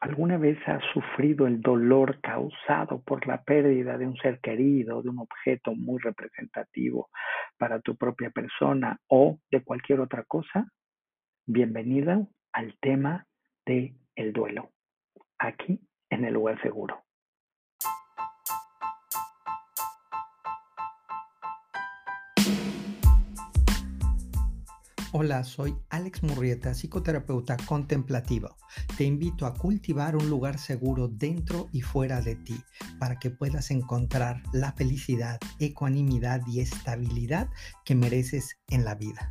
¿Alguna 0.00 0.38
vez 0.38 0.56
has 0.68 0.82
sufrido 0.92 1.48
el 1.48 1.60
dolor 1.60 2.20
causado 2.20 3.02
por 3.02 3.26
la 3.26 3.42
pérdida 3.42 3.98
de 3.98 4.06
un 4.06 4.16
ser 4.16 4.38
querido, 4.38 5.02
de 5.02 5.08
un 5.08 5.18
objeto 5.18 5.74
muy 5.74 5.98
representativo 5.98 7.08
para 7.56 7.80
tu 7.80 7.96
propia 7.96 8.30
persona 8.30 9.00
o 9.08 9.40
de 9.50 9.64
cualquier 9.64 9.98
otra 9.98 10.22
cosa? 10.22 10.68
Bienvenida 11.46 12.24
al 12.52 12.78
tema 12.80 13.26
de 13.66 13.96
el 14.14 14.32
duelo, 14.32 14.70
aquí 15.36 15.80
en 16.10 16.24
el 16.24 16.34
lugar 16.34 16.62
seguro. 16.62 17.07
Hola, 25.10 25.42
soy 25.42 25.74
Alex 25.88 26.22
Murrieta, 26.22 26.74
psicoterapeuta 26.74 27.56
contemplativo. 27.56 28.58
Te 28.98 29.04
invito 29.04 29.46
a 29.46 29.54
cultivar 29.54 30.14
un 30.14 30.28
lugar 30.28 30.58
seguro 30.58 31.08
dentro 31.08 31.70
y 31.72 31.80
fuera 31.80 32.20
de 32.20 32.36
ti 32.36 32.62
para 32.98 33.18
que 33.18 33.30
puedas 33.30 33.70
encontrar 33.70 34.42
la 34.52 34.72
felicidad, 34.72 35.40
ecuanimidad 35.60 36.42
y 36.46 36.60
estabilidad 36.60 37.48
que 37.86 37.94
mereces 37.94 38.58
en 38.68 38.84
la 38.84 38.96
vida. 38.96 39.30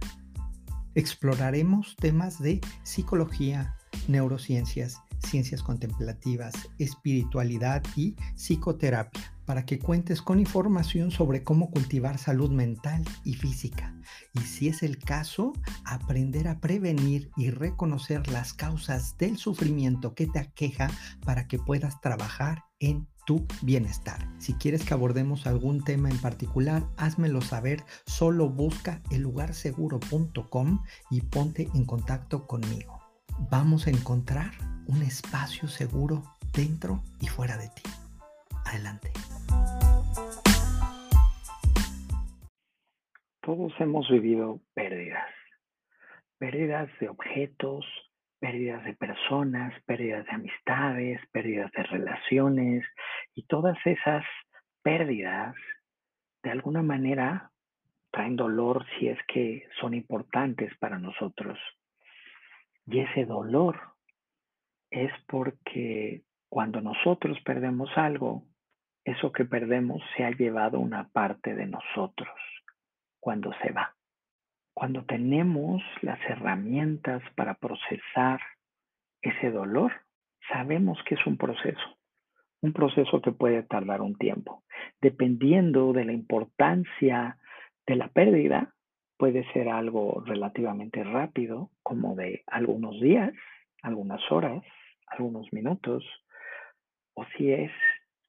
Exploraremos 0.95 1.95
temas 1.97 2.41
de 2.41 2.59
psicología, 2.81 3.75
neurociencias, 4.07 4.99
ciencias 5.19 5.61
contemplativas, 5.61 6.55
espiritualidad 6.79 7.83
y 7.95 8.15
psicoterapia 8.35 9.36
para 9.47 9.65
que 9.65 9.79
cuentes 9.79 10.21
con 10.21 10.39
información 10.39 11.09
sobre 11.09 11.43
cómo 11.43 11.71
cultivar 11.71 12.19
salud 12.19 12.51
mental 12.51 13.03
y 13.23 13.33
física. 13.33 13.95
Y 14.33 14.41
si 14.41 14.67
es 14.67 14.83
el 14.83 14.99
caso, 14.99 15.53
aprender 15.85 16.49
a 16.49 16.59
prevenir 16.59 17.31
y 17.37 17.49
reconocer 17.49 18.27
las 18.27 18.53
causas 18.53 19.17
del 19.17 19.37
sufrimiento 19.37 20.13
que 20.13 20.27
te 20.27 20.39
aqueja 20.39 20.91
para 21.25 21.47
que 21.47 21.57
puedas 21.57 21.99
trabajar 22.01 22.65
en 22.79 23.07
tu 23.25 23.45
bienestar. 23.61 24.29
Si 24.37 24.53
quieres 24.53 24.83
que 24.83 24.93
abordemos 24.93 25.47
algún 25.47 25.83
tema 25.83 26.09
en 26.09 26.17
particular, 26.17 26.85
házmelo 26.97 27.41
saber. 27.41 27.83
Solo 28.05 28.49
busca 28.49 29.01
ellugarseguro.com 29.11 30.83
y 31.09 31.21
ponte 31.21 31.69
en 31.73 31.85
contacto 31.85 32.47
conmigo. 32.47 32.99
Vamos 33.49 33.87
a 33.87 33.91
encontrar 33.91 34.51
un 34.87 35.01
espacio 35.03 35.69
seguro 35.69 36.23
dentro 36.53 37.01
y 37.21 37.27
fuera 37.27 37.57
de 37.57 37.69
ti. 37.69 37.83
Adelante. 38.65 39.11
Todos 43.47 43.71
hemos 43.79 44.09
vivido 44.09 44.59
pérdidas, 44.73 45.33
pérdidas 46.37 46.89
de 46.99 47.07
objetos, 47.07 47.85
pérdidas 48.41 48.83
de 48.83 48.93
personas, 48.93 49.73
pérdidas 49.85 50.25
de 50.25 50.31
amistades, 50.33 51.21
pérdidas 51.31 51.71
de 51.71 51.83
relaciones 51.83 52.85
y 53.35 53.43
todas 53.43 53.77
esas 53.85 54.25
pérdidas 54.83 55.55
de 56.43 56.51
alguna 56.51 56.83
manera 56.83 57.49
traen 58.11 58.35
dolor 58.35 58.85
si 58.99 59.07
es 59.07 59.19
que 59.29 59.65
son 59.79 59.93
importantes 59.93 60.77
para 60.79 60.99
nosotros. 60.99 61.57
Y 62.85 62.99
ese 62.99 63.23
dolor 63.23 63.79
es 64.91 65.13
porque 65.25 66.23
cuando 66.49 66.81
nosotros 66.81 67.37
perdemos 67.45 67.89
algo, 67.95 68.43
eso 69.05 69.31
que 69.31 69.45
perdemos 69.45 70.03
se 70.17 70.25
ha 70.25 70.31
llevado 70.31 70.81
una 70.81 71.07
parte 71.07 71.55
de 71.55 71.67
nosotros 71.67 72.27
cuando 73.19 73.51
se 73.61 73.71
va. 73.71 73.95
Cuando 74.73 75.03
tenemos 75.05 75.81
las 76.01 76.19
herramientas 76.29 77.23
para 77.35 77.55
procesar 77.55 78.39
ese 79.21 79.51
dolor, 79.51 79.91
sabemos 80.51 80.99
que 81.05 81.15
es 81.15 81.25
un 81.25 81.37
proceso, 81.37 81.97
un 82.61 82.73
proceso 82.73 83.21
que 83.21 83.31
puede 83.31 83.63
tardar 83.63 84.01
un 84.01 84.15
tiempo. 84.17 84.63
Dependiendo 85.01 85.93
de 85.93 86.05
la 86.05 86.13
importancia 86.13 87.37
de 87.87 87.95
la 87.95 88.09
pérdida, 88.09 88.73
puede 89.17 89.51
ser 89.51 89.69
algo 89.69 90.23
relativamente 90.25 91.03
rápido, 91.03 91.71
como 91.81 92.15
de 92.15 92.43
algunos 92.47 93.01
días, 93.01 93.33
algunas 93.81 94.21
horas, 94.31 94.63
algunos 95.07 95.51
minutos, 95.51 96.03
o 97.15 97.25
si 97.35 97.51
es 97.51 97.71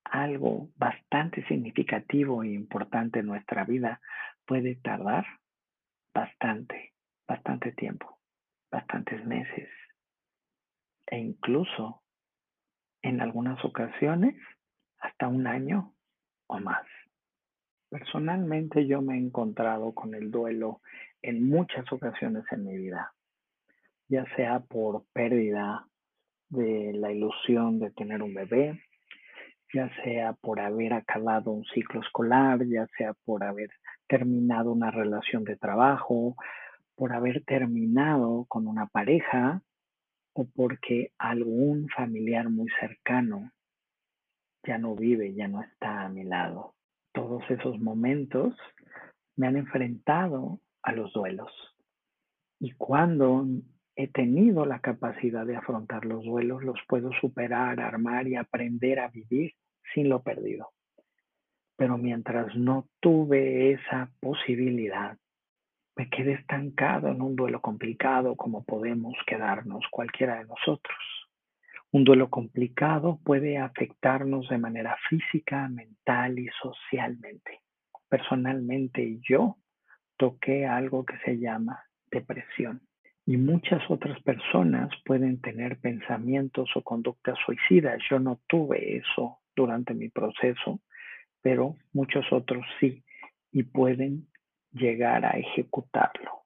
algo 0.04 0.70
bastante 0.76 1.46
significativo 1.46 2.42
e 2.42 2.48
importante 2.48 3.18
en 3.20 3.26
nuestra 3.26 3.64
vida, 3.64 4.00
puede 4.48 4.76
tardar 4.76 5.26
bastante, 6.14 6.94
bastante 7.28 7.70
tiempo, 7.72 8.18
bastantes 8.72 9.24
meses 9.26 9.68
e 11.06 11.18
incluso 11.18 12.02
en 13.02 13.20
algunas 13.20 13.62
ocasiones 13.64 14.34
hasta 14.98 15.28
un 15.28 15.46
año 15.46 15.94
o 16.48 16.58
más. 16.58 16.86
Personalmente 17.90 18.86
yo 18.86 19.02
me 19.02 19.14
he 19.16 19.18
encontrado 19.18 19.94
con 19.94 20.14
el 20.14 20.30
duelo 20.30 20.80
en 21.22 21.48
muchas 21.48 21.90
ocasiones 21.92 22.44
en 22.50 22.64
mi 22.64 22.76
vida, 22.76 23.12
ya 24.08 24.24
sea 24.34 24.60
por 24.60 25.04
pérdida 25.12 25.86
de 26.48 26.92
la 26.94 27.12
ilusión 27.12 27.78
de 27.78 27.90
tener 27.90 28.22
un 28.22 28.32
bebé, 28.32 28.82
ya 29.72 29.90
sea 30.02 30.32
por 30.34 30.60
haber 30.60 30.94
acabado 30.94 31.50
un 31.50 31.64
ciclo 31.64 32.00
escolar, 32.00 32.64
ya 32.66 32.86
sea 32.96 33.14
por 33.24 33.44
haber 33.44 33.70
terminado 34.06 34.72
una 34.72 34.90
relación 34.90 35.44
de 35.44 35.56
trabajo, 35.56 36.36
por 36.94 37.12
haber 37.12 37.44
terminado 37.44 38.44
con 38.48 38.66
una 38.66 38.86
pareja 38.86 39.62
o 40.34 40.46
porque 40.54 41.12
algún 41.18 41.88
familiar 41.88 42.48
muy 42.48 42.68
cercano 42.80 43.52
ya 44.66 44.78
no 44.78 44.94
vive, 44.94 45.34
ya 45.34 45.48
no 45.48 45.62
está 45.62 46.02
a 46.02 46.08
mi 46.08 46.24
lado. 46.24 46.74
Todos 47.12 47.42
esos 47.50 47.78
momentos 47.80 48.54
me 49.36 49.46
han 49.46 49.56
enfrentado 49.56 50.60
a 50.82 50.92
los 50.92 51.12
duelos. 51.12 51.50
Y 52.60 52.72
cuando 52.72 53.46
he 53.98 54.06
tenido 54.06 54.64
la 54.64 54.78
capacidad 54.78 55.44
de 55.44 55.56
afrontar 55.56 56.04
los 56.04 56.24
duelos, 56.24 56.62
los 56.62 56.78
puedo 56.86 57.10
superar, 57.20 57.80
armar 57.80 58.28
y 58.28 58.36
aprender 58.36 59.00
a 59.00 59.08
vivir 59.08 59.54
sin 59.92 60.08
lo 60.08 60.22
perdido. 60.22 60.70
Pero 61.76 61.98
mientras 61.98 62.54
no 62.54 62.86
tuve 63.00 63.72
esa 63.72 64.08
posibilidad, 64.20 65.18
me 65.96 66.08
quedé 66.10 66.34
estancado 66.34 67.08
en 67.08 67.20
un 67.20 67.34
duelo 67.34 67.60
complicado 67.60 68.36
como 68.36 68.62
podemos 68.62 69.14
quedarnos 69.26 69.84
cualquiera 69.90 70.38
de 70.38 70.44
nosotros. 70.44 70.98
Un 71.90 72.04
duelo 72.04 72.30
complicado 72.30 73.18
puede 73.24 73.58
afectarnos 73.58 74.48
de 74.48 74.58
manera 74.58 74.96
física, 75.08 75.68
mental 75.68 76.38
y 76.38 76.48
socialmente. 76.62 77.62
Personalmente 78.08 79.18
yo 79.28 79.56
toqué 80.16 80.66
algo 80.66 81.04
que 81.04 81.18
se 81.24 81.40
llama 81.40 81.82
depresión 82.12 82.87
y 83.28 83.36
muchas 83.36 83.82
otras 83.90 84.18
personas 84.22 84.88
pueden 85.04 85.38
tener 85.42 85.78
pensamientos 85.80 86.70
o 86.74 86.80
conductas 86.80 87.36
suicidas. 87.44 88.00
Yo 88.08 88.18
no 88.18 88.40
tuve 88.48 88.96
eso 88.96 89.40
durante 89.54 89.92
mi 89.92 90.08
proceso, 90.08 90.80
pero 91.42 91.76
muchos 91.92 92.24
otros 92.32 92.64
sí 92.80 93.04
y 93.52 93.64
pueden 93.64 94.28
llegar 94.72 95.26
a 95.26 95.32
ejecutarlo. 95.32 96.44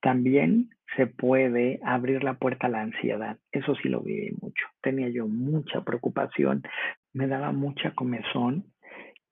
También 0.00 0.70
se 0.96 1.06
puede 1.06 1.80
abrir 1.84 2.24
la 2.24 2.32
puerta 2.32 2.68
a 2.68 2.70
la 2.70 2.80
ansiedad. 2.80 3.36
Eso 3.52 3.74
sí 3.74 3.90
lo 3.90 4.00
viví 4.00 4.34
mucho. 4.40 4.64
Tenía 4.80 5.10
yo 5.10 5.28
mucha 5.28 5.84
preocupación, 5.84 6.62
me 7.12 7.26
daba 7.26 7.52
mucha 7.52 7.90
comezón 7.90 8.72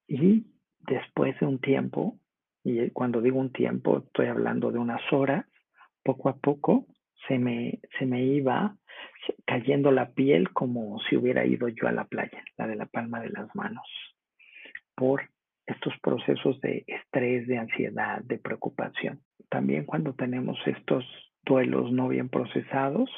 y 0.06 0.44
después 0.80 1.34
de 1.40 1.46
un 1.46 1.60
tiempo, 1.60 2.18
y 2.62 2.90
cuando 2.90 3.22
digo 3.22 3.38
un 3.38 3.52
tiempo 3.52 4.04
estoy 4.04 4.26
hablando 4.26 4.70
de 4.70 4.78
unas 4.78 5.00
horas, 5.14 5.46
poco 6.08 6.30
a 6.30 6.36
poco 6.38 6.86
se 7.26 7.38
me, 7.38 7.80
se 7.98 8.06
me 8.06 8.22
iba 8.22 8.74
cayendo 9.44 9.90
la 9.90 10.12
piel 10.12 10.54
como 10.54 10.98
si 11.00 11.18
hubiera 11.18 11.44
ido 11.44 11.68
yo 11.68 11.86
a 11.86 11.92
la 11.92 12.04
playa, 12.04 12.42
la 12.56 12.66
de 12.66 12.76
la 12.76 12.86
palma 12.86 13.20
de 13.20 13.28
las 13.28 13.54
manos 13.54 13.86
por 14.94 15.28
estos 15.66 15.92
procesos 16.02 16.58
de 16.62 16.84
estrés, 16.86 17.46
de 17.46 17.58
ansiedad, 17.58 18.22
de 18.22 18.38
preocupación. 18.38 19.20
También 19.50 19.84
cuando 19.84 20.14
tenemos 20.14 20.58
estos 20.64 21.04
duelos 21.44 21.92
no 21.92 22.08
bien 22.08 22.30
procesados 22.30 23.10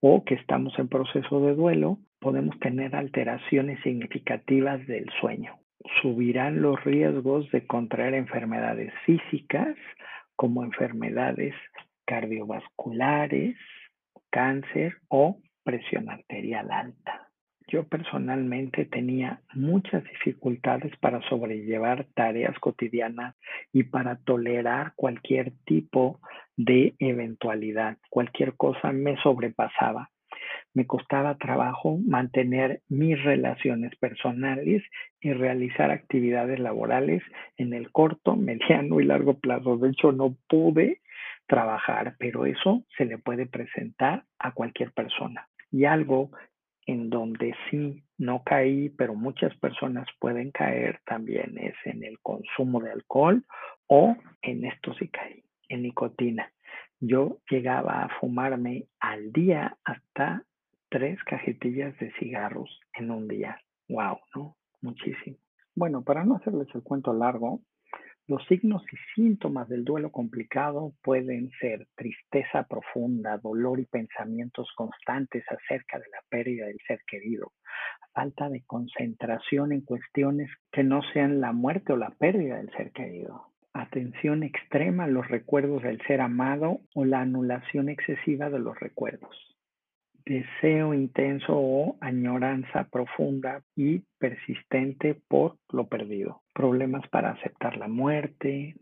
o 0.00 0.24
que 0.24 0.34
estamos 0.34 0.72
en 0.78 0.88
proceso 0.88 1.38
de 1.44 1.54
duelo, 1.54 1.98
podemos 2.18 2.58
tener 2.60 2.96
alteraciones 2.96 3.78
significativas 3.82 4.86
del 4.86 5.06
sueño. 5.20 5.58
Subirán 6.00 6.62
los 6.62 6.82
riesgos 6.82 7.50
de 7.50 7.66
contraer 7.66 8.14
enfermedades 8.14 8.90
físicas 9.04 9.76
como 10.34 10.64
enfermedades 10.64 11.54
cardiovasculares, 12.12 13.56
cáncer 14.28 14.98
o 15.08 15.38
presión 15.64 16.10
arterial 16.10 16.70
alta. 16.70 17.30
Yo 17.68 17.84
personalmente 17.88 18.84
tenía 18.84 19.40
muchas 19.54 20.04
dificultades 20.04 20.94
para 20.98 21.26
sobrellevar 21.30 22.06
tareas 22.14 22.58
cotidianas 22.58 23.34
y 23.72 23.84
para 23.84 24.16
tolerar 24.16 24.92
cualquier 24.94 25.52
tipo 25.64 26.20
de 26.54 26.94
eventualidad. 26.98 27.96
Cualquier 28.10 28.56
cosa 28.56 28.92
me 28.92 29.16
sobrepasaba. 29.22 30.10
me 30.74 30.86
costaba 30.86 31.36
trabajo 31.36 31.98
mantener 32.04 32.80
mis 32.88 33.22
relaciones 33.22 33.94
personales 33.96 34.82
y 35.20 35.32
realizar 35.32 35.90
actividades 35.90 36.58
laborales 36.58 37.22
en 37.56 37.72
el 37.72 37.90
corto, 37.90 38.36
mediano 38.48 39.00
y 39.00 39.04
largo 39.04 39.38
plazo. 39.38 39.78
De 39.78 39.90
hecho, 39.90 40.12
no 40.12 40.36
pude 40.48 41.01
trabajar, 41.46 42.16
pero 42.18 42.46
eso 42.46 42.84
se 42.96 43.04
le 43.04 43.18
puede 43.18 43.46
presentar 43.46 44.24
a 44.38 44.52
cualquier 44.52 44.92
persona. 44.92 45.48
Y 45.70 45.84
algo 45.84 46.30
en 46.86 47.10
donde 47.10 47.54
sí 47.70 48.04
no 48.18 48.42
caí, 48.44 48.88
pero 48.90 49.14
muchas 49.14 49.54
personas 49.56 50.06
pueden 50.18 50.50
caer 50.50 51.00
también 51.04 51.56
es 51.58 51.74
en 51.84 52.02
el 52.04 52.18
consumo 52.20 52.80
de 52.80 52.90
alcohol 52.90 53.44
o 53.86 54.16
en 54.42 54.64
esto 54.64 54.94
sí 54.94 55.08
caí, 55.08 55.44
en 55.68 55.82
nicotina. 55.82 56.52
Yo 57.00 57.38
llegaba 57.50 58.04
a 58.04 58.08
fumarme 58.20 58.86
al 59.00 59.32
día 59.32 59.76
hasta 59.84 60.44
tres 60.88 61.22
cajetillas 61.24 61.96
de 61.98 62.12
cigarros 62.18 62.80
en 62.94 63.10
un 63.10 63.26
día. 63.26 63.60
Wow, 63.88 64.18
¿no? 64.34 64.56
Muchísimo. 64.80 65.36
Bueno, 65.74 66.02
para 66.04 66.24
no 66.24 66.36
hacerles 66.36 66.68
el 66.74 66.82
cuento 66.82 67.12
largo, 67.12 67.60
los 68.32 68.46
signos 68.46 68.82
y 68.90 68.96
síntomas 69.14 69.68
del 69.68 69.84
duelo 69.84 70.10
complicado 70.10 70.94
pueden 71.02 71.50
ser 71.60 71.86
tristeza 71.94 72.66
profunda, 72.66 73.36
dolor 73.36 73.78
y 73.78 73.84
pensamientos 73.84 74.70
constantes 74.74 75.44
acerca 75.50 75.98
de 75.98 76.06
la 76.10 76.22
pérdida 76.30 76.64
del 76.64 76.78
ser 76.86 77.00
querido, 77.06 77.52
falta 78.14 78.48
de 78.48 78.62
concentración 78.64 79.72
en 79.72 79.82
cuestiones 79.82 80.50
que 80.72 80.82
no 80.82 81.02
sean 81.12 81.42
la 81.42 81.52
muerte 81.52 81.92
o 81.92 81.98
la 81.98 82.08
pérdida 82.08 82.56
del 82.56 82.70
ser 82.70 82.90
querido, 82.92 83.48
atención 83.74 84.42
extrema 84.44 85.04
a 85.04 85.08
los 85.08 85.28
recuerdos 85.28 85.82
del 85.82 86.00
ser 86.06 86.22
amado 86.22 86.80
o 86.94 87.04
la 87.04 87.20
anulación 87.20 87.90
excesiva 87.90 88.48
de 88.48 88.60
los 88.60 88.80
recuerdos 88.80 89.51
deseo 90.24 90.94
intenso 90.94 91.52
o 91.54 91.96
añoranza 92.00 92.88
profunda 92.90 93.62
y 93.76 94.02
persistente 94.18 95.14
por 95.28 95.56
lo 95.70 95.88
perdido. 95.88 96.42
Problemas 96.54 97.06
para 97.08 97.30
aceptar 97.30 97.76
la 97.76 97.88
muerte, 97.88 98.76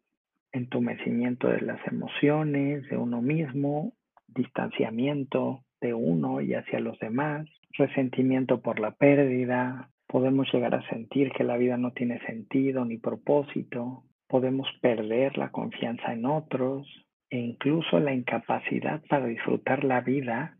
entumecimiento 0.52 1.48
de 1.48 1.60
las 1.60 1.80
emociones, 1.86 2.88
de 2.88 2.96
uno 2.96 3.22
mismo, 3.22 3.92
distanciamiento 4.26 5.64
de 5.80 5.94
uno 5.94 6.40
y 6.40 6.54
hacia 6.54 6.80
los 6.80 6.98
demás, 6.98 7.46
resentimiento 7.76 8.60
por 8.60 8.80
la 8.80 8.92
pérdida. 8.92 9.90
Podemos 10.06 10.52
llegar 10.52 10.74
a 10.74 10.86
sentir 10.88 11.30
que 11.32 11.44
la 11.44 11.56
vida 11.56 11.76
no 11.76 11.92
tiene 11.92 12.20
sentido 12.26 12.84
ni 12.84 12.98
propósito. 12.98 14.04
Podemos 14.28 14.68
perder 14.80 15.38
la 15.38 15.50
confianza 15.50 16.12
en 16.12 16.26
otros 16.26 16.86
e 17.30 17.38
incluso 17.38 18.00
la 18.00 18.12
incapacidad 18.12 19.02
para 19.08 19.26
disfrutar 19.26 19.84
la 19.84 20.00
vida 20.00 20.56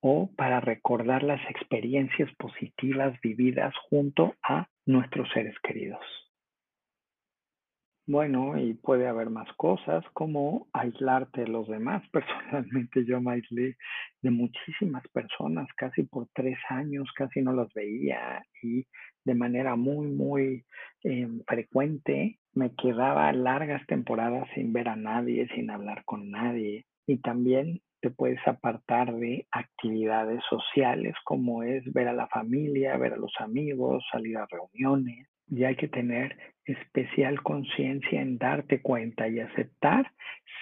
o 0.00 0.30
para 0.36 0.60
recordar 0.60 1.22
las 1.22 1.40
experiencias 1.50 2.30
positivas 2.36 3.18
vividas 3.20 3.74
junto 3.90 4.34
a 4.42 4.68
nuestros 4.86 5.28
seres 5.32 5.56
queridos. 5.62 6.04
Bueno, 8.08 8.58
y 8.58 8.72
puede 8.72 9.06
haber 9.06 9.28
más 9.28 9.52
cosas 9.58 10.02
como 10.14 10.66
aislarte 10.72 11.42
de 11.42 11.48
los 11.48 11.68
demás. 11.68 12.02
Personalmente 12.12 13.04
yo 13.04 13.20
me 13.20 13.32
aislé 13.32 13.76
de 14.22 14.30
muchísimas 14.30 15.06
personas, 15.08 15.68
casi 15.76 16.04
por 16.04 16.26
tres 16.32 16.56
años, 16.70 17.06
casi 17.14 17.42
no 17.42 17.52
los 17.52 17.70
veía 17.74 18.42
y 18.62 18.86
de 19.26 19.34
manera 19.34 19.76
muy, 19.76 20.06
muy 20.06 20.64
em, 21.02 21.42
frecuente 21.46 22.38
me 22.54 22.74
quedaba 22.76 23.30
largas 23.34 23.86
temporadas 23.86 24.48
sin 24.54 24.72
ver 24.72 24.88
a 24.88 24.96
nadie, 24.96 25.46
sin 25.54 25.70
hablar 25.70 26.02
con 26.06 26.30
nadie. 26.30 26.86
Y 27.06 27.18
también 27.18 27.82
te 28.00 28.10
puedes 28.10 28.40
apartar 28.46 29.14
de 29.14 29.46
actividades 29.50 30.42
sociales 30.48 31.14
como 31.24 31.62
es 31.62 31.84
ver 31.92 32.08
a 32.08 32.12
la 32.12 32.28
familia, 32.28 32.96
ver 32.96 33.14
a 33.14 33.16
los 33.16 33.32
amigos, 33.38 34.04
salir 34.12 34.36
a 34.38 34.46
reuniones. 34.46 35.28
Y 35.50 35.64
hay 35.64 35.76
que 35.76 35.88
tener 35.88 36.36
especial 36.64 37.42
conciencia 37.42 38.20
en 38.20 38.36
darte 38.36 38.82
cuenta 38.82 39.28
y 39.28 39.40
aceptar 39.40 40.12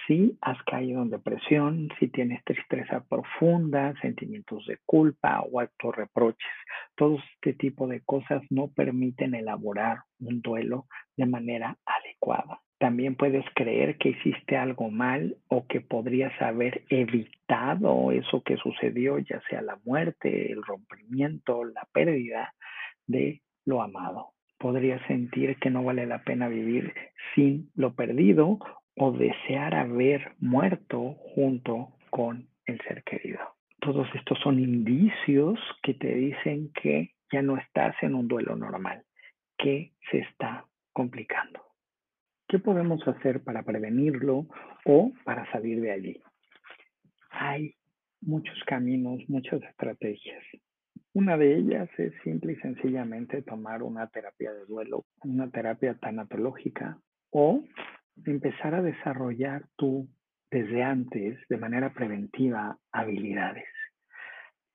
si 0.07 0.37
has 0.41 0.57
caído 0.63 1.01
en 1.01 1.09
depresión, 1.09 1.89
si 1.99 2.07
tienes 2.07 2.41
tristeza 2.45 3.03
profunda, 3.09 3.93
sentimientos 4.01 4.65
de 4.65 4.77
culpa 4.85 5.41
o 5.41 5.59
autorreproches. 5.59 6.47
Todo 6.95 7.17
este 7.33 7.53
tipo 7.53 7.87
de 7.87 8.01
cosas 8.05 8.41
no 8.49 8.69
permiten 8.69 9.35
elaborar 9.35 9.99
un 10.19 10.41
duelo 10.41 10.85
de 11.17 11.25
manera 11.25 11.77
adecuada. 11.85 12.61
También 12.79 13.15
puedes 13.15 13.43
creer 13.55 13.97
que 13.97 14.09
hiciste 14.09 14.55
algo 14.55 14.91
mal 14.91 15.37
o 15.47 15.65
que 15.65 15.81
podrías 15.81 16.33
haber 16.41 16.83
evitado 16.89 18.11
eso 18.11 18.43
que 18.43 18.57
sucedió, 18.57 19.17
ya 19.17 19.41
sea 19.49 19.61
la 19.61 19.79
muerte, 19.83 20.51
el 20.51 20.61
rompimiento, 20.63 21.63
la 21.63 21.87
pérdida 21.91 22.53
de 23.07 23.41
lo 23.65 23.81
amado. 23.81 24.33
Podrías 24.59 25.01
sentir 25.07 25.57
que 25.57 25.71
no 25.71 25.83
vale 25.83 26.05
la 26.05 26.23
pena 26.23 26.47
vivir 26.47 26.93
sin 27.33 27.71
lo 27.75 27.95
perdido 27.95 28.59
o 28.95 29.11
desear 29.11 29.73
haber 29.75 30.33
muerto 30.39 31.15
junto 31.35 31.93
con 32.09 32.47
el 32.65 32.79
ser 32.81 33.03
querido. 33.03 33.39
Todos 33.79 34.07
estos 34.15 34.39
son 34.39 34.59
indicios 34.59 35.59
que 35.81 35.93
te 35.93 36.13
dicen 36.13 36.71
que 36.73 37.11
ya 37.31 37.41
no 37.41 37.57
estás 37.57 37.95
en 38.01 38.15
un 38.15 38.27
duelo 38.27 38.55
normal, 38.55 39.03
que 39.57 39.93
se 40.11 40.19
está 40.19 40.65
complicando. 40.93 41.66
¿Qué 42.47 42.59
podemos 42.59 43.05
hacer 43.05 43.43
para 43.43 43.63
prevenirlo 43.63 44.47
o 44.85 45.11
para 45.25 45.51
salir 45.51 45.81
de 45.81 45.91
allí? 45.91 46.21
Hay 47.29 47.75
muchos 48.21 48.57
caminos, 48.65 49.19
muchas 49.27 49.61
estrategias. 49.63 50.41
Una 51.13 51.35
de 51.35 51.57
ellas 51.57 51.89
es 51.97 52.13
simple 52.23 52.53
y 52.53 52.55
sencillamente 52.57 53.41
tomar 53.41 53.83
una 53.83 54.07
terapia 54.07 54.53
de 54.53 54.65
duelo, 54.65 55.03
una 55.23 55.49
terapia 55.49 55.95
tanatológica 55.95 56.97
o 57.31 57.65
empezar 58.25 58.75
a 58.75 58.81
desarrollar 58.81 59.65
tú 59.75 60.07
desde 60.49 60.83
antes, 60.83 61.37
de 61.49 61.57
manera 61.57 61.93
preventiva, 61.93 62.77
habilidades. 62.93 63.67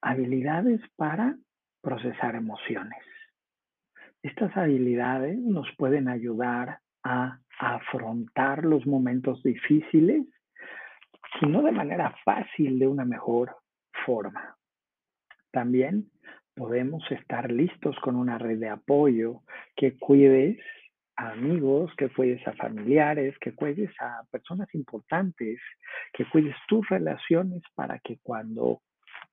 Habilidades 0.02 0.80
para 0.96 1.36
procesar 1.80 2.34
emociones. 2.34 3.02
Estas 4.22 4.54
habilidades 4.56 5.38
nos 5.38 5.66
pueden 5.76 6.08
ayudar 6.08 6.80
a 7.02 7.38
afrontar 7.62 8.64
los 8.64 8.84
momentos 8.86 9.40
difíciles, 9.44 10.26
sino 11.38 11.62
de 11.62 11.70
manera 11.70 12.12
fácil, 12.24 12.80
de 12.80 12.88
una 12.88 13.04
mejor 13.04 13.56
forma. 14.04 14.56
También 15.52 16.10
podemos 16.56 17.08
estar 17.12 17.52
listos 17.52 17.96
con 18.00 18.16
una 18.16 18.36
red 18.36 18.58
de 18.58 18.68
apoyo 18.68 19.42
que 19.76 19.96
cuides 19.96 20.58
a 21.16 21.30
amigos, 21.30 21.92
que 21.96 22.08
cuides 22.08 22.44
a 22.48 22.52
familiares, 22.54 23.38
que 23.38 23.54
cuides 23.54 23.92
a 24.00 24.24
personas 24.32 24.68
importantes, 24.74 25.60
que 26.12 26.24
cuides 26.28 26.56
tus 26.66 26.88
relaciones 26.88 27.62
para 27.76 28.00
que 28.00 28.18
cuando 28.24 28.82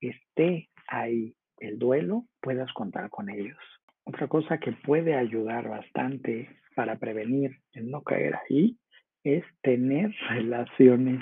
esté 0.02 0.70
ahí 0.88 1.34
el 1.58 1.80
duelo 1.80 2.26
puedas 2.42 2.72
contar 2.74 3.10
con 3.10 3.30
ellos. 3.30 3.58
Otra 4.04 4.28
cosa 4.28 4.60
que 4.60 4.72
puede 4.72 5.16
ayudar 5.16 5.68
bastante 5.68 6.59
para 6.80 6.98
prevenir 6.98 7.58
el 7.74 7.92
no 7.92 8.04
caer 8.04 8.36
ahí 8.36 8.78
es 9.26 9.44
tener 9.62 10.16
relaciones 10.30 11.20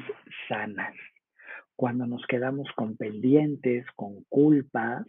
sanas. 0.48 0.94
Cuando 1.76 2.06
nos 2.06 2.24
quedamos 2.28 2.70
con 2.76 2.96
pendientes, 2.96 3.84
con 3.96 4.24
culpas, 4.30 5.04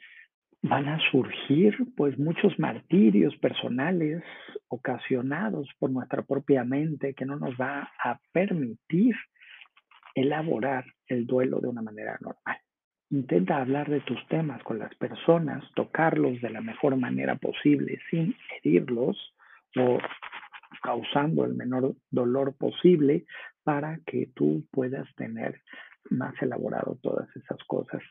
van 0.63 0.89
a 0.89 0.99
surgir 1.11 1.77
pues 1.99 2.19
muchos 2.19 2.59
martirios 2.59 3.37
personales 3.37 4.25
ocasionados 4.69 5.69
por 5.79 5.91
nuestra 5.91 6.23
propia 6.23 6.65
mente 6.65 7.13
que 7.13 7.27
no 7.27 7.37
nos 7.37 7.55
va 7.61 7.93
a 8.03 8.19
permitir 8.33 9.15
elaborar 10.15 10.87
el 11.09 11.27
duelo 11.27 11.61
de 11.61 11.69
una 11.69 11.83
manera 11.83 12.17
normal. 12.23 12.57
Intenta 13.11 13.59
hablar 13.59 13.91
de 13.91 14.01
tus 14.01 14.27
temas 14.29 14.63
con 14.63 14.79
las 14.79 14.95
personas, 14.95 15.63
tocarlos 15.75 16.41
de 16.41 16.49
la 16.49 16.63
mejor 16.63 16.97
manera 16.97 17.35
posible 17.35 17.99
sin 18.11 18.35
herirlos 18.57 19.35
o 19.79 19.99
causando 20.83 21.45
el 21.45 21.55
menor 21.55 21.95
dolor 22.11 22.57
posible 22.57 23.25
para 23.63 24.01
que 24.07 24.31
tú 24.35 24.65
puedas 24.71 25.07
tener 25.17 25.61
más 26.11 26.35
elaborado 26.41 26.99
todas 27.03 27.29
esas 27.37 27.59
cosas. 27.67 28.03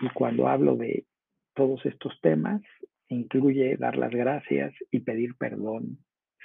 Y 0.00 0.08
cuando 0.10 0.48
hablo 0.48 0.76
de 0.76 1.06
todos 1.54 1.84
estos 1.84 2.18
temas, 2.20 2.62
incluye 3.08 3.76
dar 3.76 3.96
las 3.96 4.10
gracias 4.10 4.72
y 4.90 5.00
pedir 5.00 5.36
perdón 5.36 5.98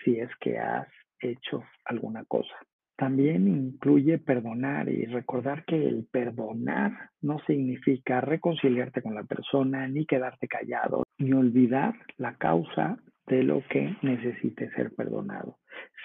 si 0.03 0.19
es 0.19 0.29
que 0.39 0.57
has 0.59 0.87
hecho 1.19 1.63
alguna 1.85 2.25
cosa. 2.25 2.53
También 2.97 3.47
incluye 3.47 4.17
perdonar 4.17 4.89
y 4.89 5.05
recordar 5.05 5.65
que 5.65 5.87
el 5.87 6.07
perdonar 6.11 7.11
no 7.21 7.39
significa 7.45 8.21
reconciliarte 8.21 9.03
con 9.03 9.13
la 9.13 9.23
persona, 9.23 9.87
ni 9.87 10.05
quedarte 10.05 10.47
callado, 10.47 11.03
ni 11.19 11.31
olvidar 11.31 11.93
la 12.17 12.35
causa 12.37 12.97
de 13.27 13.43
lo 13.43 13.63
que 13.69 13.95
necesite 14.01 14.69
ser 14.71 14.93
perdonado. 14.95 15.57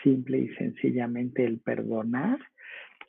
Simple 0.02 0.38
y 0.38 0.48
sencillamente 0.54 1.44
el 1.44 1.60
perdonar 1.60 2.38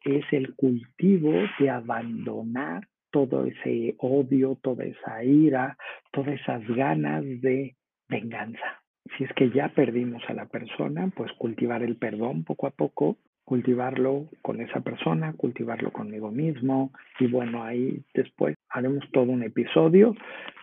es 0.03 0.25
el 0.31 0.55
cultivo 0.55 1.33
de 1.59 1.69
abandonar 1.69 2.87
todo 3.11 3.45
ese 3.45 3.95
odio, 3.99 4.57
toda 4.61 4.85
esa 4.85 5.23
ira, 5.23 5.77
todas 6.11 6.39
esas 6.39 6.67
ganas 6.67 7.23
de 7.23 7.75
venganza. 8.09 8.81
Si 9.17 9.23
es 9.23 9.33
que 9.33 9.51
ya 9.51 9.69
perdimos 9.69 10.23
a 10.27 10.33
la 10.33 10.47
persona, 10.47 11.11
pues 11.15 11.31
cultivar 11.33 11.83
el 11.83 11.97
perdón 11.97 12.43
poco 12.43 12.67
a 12.67 12.71
poco, 12.71 13.17
cultivarlo 13.45 14.29
con 14.41 14.61
esa 14.61 14.81
persona, 14.81 15.33
cultivarlo 15.33 15.91
conmigo 15.91 16.31
mismo 16.31 16.91
y 17.19 17.27
bueno, 17.27 17.63
ahí 17.63 18.03
después 18.13 18.55
haremos 18.69 19.03
todo 19.11 19.25
un 19.25 19.43
episodio 19.43 20.15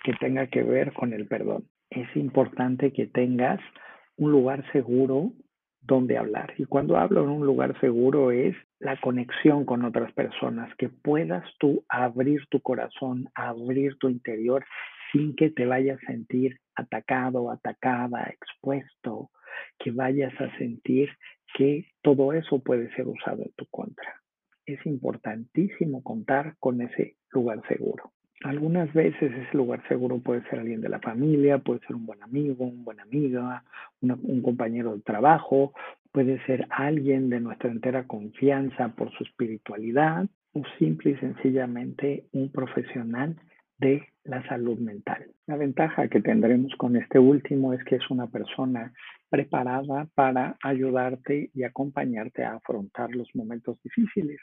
que 0.02 0.14
tenga 0.14 0.46
que 0.48 0.62
ver 0.62 0.92
con 0.92 1.12
el 1.12 1.26
perdón. 1.26 1.64
Es 1.90 2.08
importante 2.16 2.92
que 2.92 3.06
tengas 3.06 3.60
un 4.16 4.30
lugar 4.30 4.64
seguro 4.72 5.32
donde 5.82 6.18
hablar. 6.18 6.54
Y 6.58 6.66
cuando 6.66 6.96
hablo 6.96 7.22
en 7.22 7.30
un 7.30 7.46
lugar 7.46 7.78
seguro 7.80 8.30
es 8.30 8.54
la 8.78 9.00
conexión 9.00 9.64
con 9.64 9.84
otras 9.84 10.12
personas, 10.12 10.74
que 10.76 10.88
puedas 10.88 11.44
tú 11.58 11.84
abrir 11.88 12.46
tu 12.48 12.60
corazón, 12.60 13.28
abrir 13.34 13.96
tu 13.98 14.08
interior 14.08 14.64
sin 15.12 15.34
que 15.34 15.50
te 15.50 15.66
vayas 15.66 15.98
a 16.02 16.06
sentir 16.06 16.58
atacado, 16.76 17.50
atacada, 17.50 18.24
expuesto, 18.24 19.30
que 19.78 19.90
vayas 19.90 20.32
a 20.40 20.56
sentir 20.58 21.10
que 21.54 21.86
todo 22.02 22.32
eso 22.32 22.60
puede 22.60 22.94
ser 22.94 23.08
usado 23.08 23.42
en 23.42 23.52
tu 23.56 23.66
contra. 23.66 24.20
Es 24.66 24.84
importantísimo 24.86 26.02
contar 26.02 26.54
con 26.60 26.80
ese 26.80 27.16
lugar 27.32 27.60
seguro. 27.66 28.12
Algunas 28.42 28.92
veces 28.94 29.32
ese 29.32 29.56
lugar 29.56 29.86
seguro 29.86 30.18
puede 30.18 30.42
ser 30.48 30.60
alguien 30.60 30.80
de 30.80 30.88
la 30.88 30.98
familia, 30.98 31.58
puede 31.58 31.80
ser 31.80 31.94
un 31.94 32.06
buen 32.06 32.22
amigo, 32.22 32.64
una 32.64 32.82
buena 32.82 33.02
amiga, 33.02 33.64
un 34.00 34.42
compañero 34.42 34.96
de 34.96 35.02
trabajo, 35.02 35.74
puede 36.10 36.42
ser 36.46 36.66
alguien 36.70 37.28
de 37.28 37.40
nuestra 37.40 37.70
entera 37.70 38.06
confianza 38.06 38.88
por 38.88 39.12
su 39.12 39.24
espiritualidad 39.24 40.26
o 40.54 40.62
simple 40.78 41.12
y 41.12 41.16
sencillamente 41.16 42.24
un 42.32 42.50
profesional 42.50 43.36
de 43.78 44.08
la 44.24 44.46
salud 44.48 44.78
mental. 44.78 45.26
La 45.46 45.56
ventaja 45.56 46.08
que 46.08 46.20
tendremos 46.20 46.74
con 46.76 46.96
este 46.96 47.18
último 47.18 47.72
es 47.72 47.82
que 47.84 47.96
es 47.96 48.10
una 48.10 48.26
persona 48.26 48.92
preparada 49.28 50.08
para 50.14 50.56
ayudarte 50.62 51.50
y 51.54 51.62
acompañarte 51.62 52.44
a 52.44 52.54
afrontar 52.54 53.10
los 53.10 53.28
momentos 53.34 53.78
difíciles, 53.82 54.40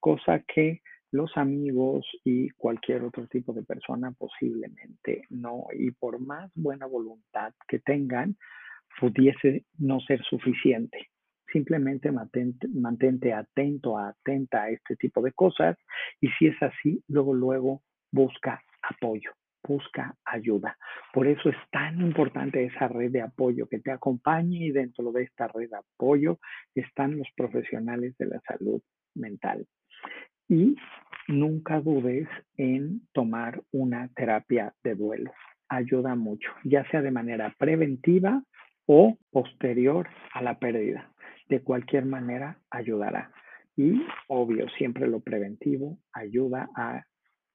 cosa 0.00 0.40
que 0.40 0.80
los 1.10 1.36
amigos 1.36 2.06
y 2.24 2.50
cualquier 2.50 3.04
otro 3.04 3.26
tipo 3.26 3.52
de 3.52 3.62
persona 3.62 4.12
posiblemente 4.12 5.22
no. 5.30 5.66
Y 5.72 5.90
por 5.92 6.20
más 6.20 6.50
buena 6.54 6.86
voluntad 6.86 7.54
que 7.66 7.78
tengan, 7.78 8.36
pudiese 9.00 9.64
no 9.78 10.00
ser 10.00 10.22
suficiente. 10.24 11.08
Simplemente 11.52 12.12
mantente, 12.12 12.68
mantente 12.68 13.32
atento, 13.32 13.96
atenta 13.96 14.64
a 14.64 14.70
este 14.70 14.96
tipo 14.96 15.22
de 15.22 15.32
cosas 15.32 15.78
y 16.20 16.28
si 16.38 16.46
es 16.46 16.62
así, 16.62 17.02
luego, 17.08 17.32
luego 17.32 17.82
busca 18.12 18.62
apoyo, 18.82 19.32
busca 19.66 20.14
ayuda. 20.26 20.76
Por 21.12 21.26
eso 21.26 21.48
es 21.48 21.56
tan 21.70 22.02
importante 22.02 22.64
esa 22.64 22.88
red 22.88 23.10
de 23.10 23.22
apoyo 23.22 23.66
que 23.66 23.80
te 23.80 23.90
acompañe 23.90 24.66
y 24.66 24.72
dentro 24.72 25.10
de 25.10 25.22
esta 25.22 25.48
red 25.48 25.70
de 25.70 25.76
apoyo 25.76 26.38
están 26.74 27.16
los 27.16 27.28
profesionales 27.34 28.14
de 28.18 28.26
la 28.26 28.40
salud 28.40 28.82
mental. 29.14 29.66
Y 30.48 30.76
nunca 31.28 31.80
dudes 31.80 32.28
en 32.56 33.02
tomar 33.12 33.62
una 33.70 34.08
terapia 34.14 34.74
de 34.82 34.94
duelo. 34.94 35.32
Ayuda 35.68 36.14
mucho, 36.14 36.50
ya 36.64 36.88
sea 36.90 37.02
de 37.02 37.10
manera 37.10 37.54
preventiva 37.58 38.42
o 38.86 39.18
posterior 39.30 40.08
a 40.32 40.42
la 40.42 40.58
pérdida. 40.58 41.12
De 41.48 41.60
cualquier 41.60 42.06
manera, 42.06 42.58
ayudará. 42.70 43.30
Y 43.76 44.02
obvio, 44.26 44.68
siempre 44.70 45.06
lo 45.06 45.20
preventivo 45.20 45.98
ayuda 46.12 46.68
a 46.74 47.04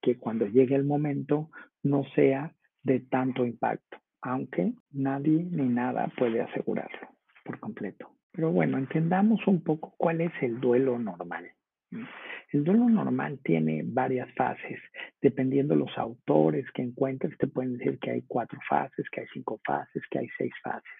que 0.02 0.18
cuando 0.18 0.46
llegue 0.46 0.76
el 0.76 0.86
momento 0.86 1.50
no 1.82 2.04
sea 2.16 2.54
de 2.84 3.00
tanto 3.00 3.46
impacto, 3.46 3.98
aunque 4.22 4.74
nadie 4.92 5.44
ni 5.50 5.68
nada 5.68 6.12
puede 6.18 6.42
asegurarlo 6.42 7.10
por 7.44 7.60
completo. 7.60 8.10
Pero 8.32 8.52
bueno, 8.52 8.78
entendamos 8.78 9.46
un 9.48 9.64
poco 9.64 9.94
cuál 9.98 10.22
es 10.22 10.32
el 10.42 10.60
duelo 10.60 10.98
normal. 11.00 11.52
El 12.54 12.64
duelo 12.64 12.88
normal 12.88 13.40
tiene 13.44 13.82
varias 13.84 14.32
fases. 14.36 14.80
Dependiendo 15.20 15.74
de 15.74 15.80
los 15.80 15.98
autores 15.98 16.70
que 16.76 16.84
encuentres, 16.84 17.36
te 17.40 17.48
pueden 17.48 17.80
decir 17.80 17.98
que 17.98 18.12
hay 18.12 18.22
cuatro 18.28 18.60
fases, 18.70 19.10
que 19.10 19.22
hay 19.22 19.28
cinco 19.34 19.60
fases, 19.66 20.04
que 20.12 20.20
hay 20.20 20.28
seis 20.38 20.54
fases. 20.62 20.92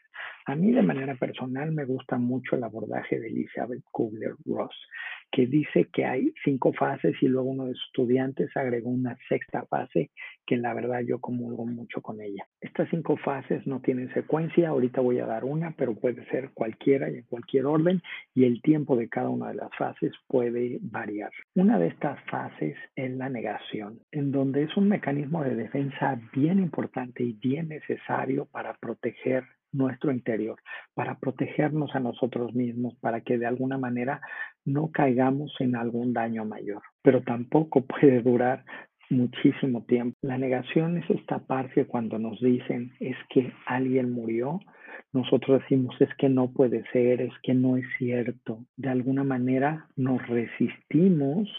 A 0.46 0.56
mí 0.56 0.72
de 0.72 0.82
manera 0.82 1.16
personal 1.16 1.72
me 1.72 1.86
gusta 1.86 2.18
mucho 2.18 2.56
el 2.56 2.64
abordaje 2.64 3.20
de 3.20 3.28
Elizabeth 3.28 3.84
Kubler-Ross, 3.92 4.76
que 5.32 5.48
dice 5.48 5.90
que 5.94 6.06
hay 6.06 6.34
cinco 6.44 6.74
fases 6.74 7.16
y 7.22 7.28
luego 7.28 7.50
uno 7.50 7.66
de 7.66 7.74
sus 7.74 7.86
estudiantes 7.88 8.50
agregó 8.56 8.90
una 8.90 9.18
sexta 9.30 9.66
fase 9.68 10.12
que 10.46 10.58
la 10.58 10.74
verdad 10.74 11.02
yo 11.02 11.20
comulgo 11.20 11.66
mucho 11.66 12.02
con 12.02 12.20
ella. 12.20 12.46
Estas 12.62 12.90
cinco 12.90 13.16
fases 13.18 13.66
no 13.66 13.80
tienen 13.82 14.14
secuencia, 14.14 14.70
ahorita 14.70 15.02
voy 15.02 15.20
a 15.20 15.26
dar 15.26 15.46
una, 15.46 15.76
pero 15.78 15.96
puede 15.96 16.26
ser 16.30 16.52
cualquiera 16.54 17.10
y 17.10 17.18
en 17.18 17.24
cualquier 17.24 17.66
orden 17.66 18.02
y 18.34 18.46
el 18.46 18.62
tiempo 18.62 18.98
de 18.98 19.10
cada 19.10 19.30
una 19.30 19.50
de 19.50 19.56
las 19.56 19.70
fases 19.78 20.12
puede 20.28 20.80
variar. 20.82 21.32
Una 21.56 21.78
de 21.78 21.88
estas 21.88 22.20
fases 22.32 22.76
es 22.96 23.12
la 23.12 23.30
negación, 23.30 24.00
en 24.12 24.32
donde 24.32 24.64
es 24.64 24.76
un 24.76 24.90
mecanismo 24.90 25.44
de 25.44 25.56
defensa 25.56 26.20
bien 26.34 26.60
importante 26.60 27.24
y 27.24 27.34
bien 27.34 27.70
necesario 27.70 28.46
para 28.46 28.74
proteger 28.74 29.44
nuestro 29.72 30.12
interior, 30.12 30.60
para 30.94 31.20
protegernos 31.20 31.96
a 31.96 32.00
nosotros 32.00 32.54
mismos, 32.54 32.96
para 33.02 33.22
que 33.22 33.38
de 33.38 33.46
alguna 33.46 33.78
manera 33.78 34.22
no 34.66 34.92
caigamos 34.92 35.54
en 35.60 35.76
algún 35.76 36.14
daño 36.14 36.46
mayor. 36.46 36.82
Pero 37.02 37.22
tampoco 37.22 37.82
puede 37.86 38.22
durar 38.22 38.66
muchísimo 39.14 39.84
tiempo. 39.86 40.18
La 40.22 40.38
negación 40.38 40.98
es 40.98 41.10
esta 41.10 41.40
parte 41.40 41.86
cuando 41.86 42.20
nos 42.20 42.40
dicen 42.42 42.92
es 43.00 43.16
que 43.30 43.52
alguien 43.66 44.12
murió, 44.12 44.60
nosotros 45.12 45.62
decimos 45.62 45.96
es 46.00 46.10
que 46.18 46.30
no 46.30 46.52
puede 46.52 46.84
ser, 46.92 47.22
es 47.22 47.34
que 47.44 47.54
no 47.54 47.78
es 47.78 47.86
cierto. 47.98 48.66
De 48.76 48.90
alguna 48.90 49.24
manera 49.24 49.88
nos 49.96 50.26
resistimos 50.28 51.50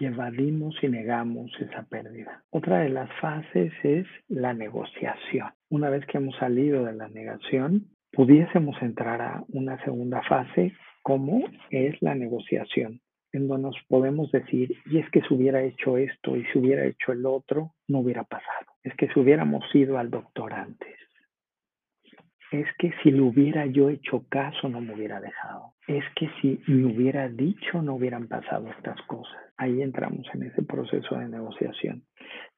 evadimos 0.00 0.74
y 0.82 0.88
negamos 0.88 1.50
esa 1.60 1.82
pérdida. 1.84 2.42
Otra 2.50 2.80
de 2.80 2.90
las 2.90 3.10
fases 3.20 3.72
es 3.82 4.06
la 4.28 4.54
negociación. 4.54 5.50
Una 5.68 5.90
vez 5.90 6.04
que 6.06 6.18
hemos 6.18 6.36
salido 6.36 6.84
de 6.84 6.92
la 6.92 7.08
negación, 7.08 7.86
pudiésemos 8.12 8.80
entrar 8.82 9.20
a 9.20 9.44
una 9.48 9.82
segunda 9.84 10.22
fase 10.22 10.72
como 11.02 11.44
es 11.70 12.00
la 12.02 12.14
negociación, 12.14 13.00
en 13.32 13.48
donde 13.48 13.68
nos 13.68 13.76
podemos 13.88 14.30
decir, 14.32 14.76
y 14.86 14.98
es 14.98 15.08
que 15.10 15.20
si 15.22 15.34
hubiera 15.34 15.62
hecho 15.62 15.96
esto 15.96 16.36
y 16.36 16.44
si 16.46 16.58
hubiera 16.58 16.84
hecho 16.84 17.12
el 17.12 17.24
otro, 17.26 17.74
no 17.88 18.00
hubiera 18.00 18.24
pasado. 18.24 18.66
Es 18.82 18.94
que 18.96 19.08
si 19.08 19.20
hubiéramos 19.20 19.64
ido 19.74 19.98
al 19.98 20.10
doctor 20.10 20.52
antes. 20.52 20.96
Es 22.50 22.66
que 22.78 22.92
si 23.02 23.12
le 23.12 23.20
hubiera 23.20 23.66
yo 23.66 23.90
hecho 23.90 24.26
caso, 24.28 24.68
no 24.68 24.80
me 24.80 24.94
hubiera 24.94 25.20
dejado. 25.20 25.74
Es 25.86 26.04
que 26.16 26.28
si 26.40 26.60
me 26.66 26.92
hubiera 26.92 27.28
dicho, 27.28 27.80
no 27.80 27.94
hubieran 27.94 28.26
pasado 28.26 28.68
estas 28.70 29.00
cosas. 29.02 29.40
Ahí 29.56 29.82
entramos 29.82 30.26
en 30.34 30.42
ese 30.44 30.62
proceso 30.62 31.16
de 31.16 31.28
negociación. 31.28 32.02